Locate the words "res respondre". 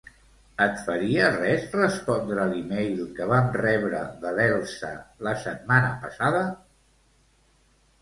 1.35-2.47